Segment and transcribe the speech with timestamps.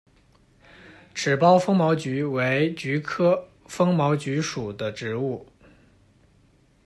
[1.13, 5.45] 齿苞风毛菊为菊科风毛菊属的植物。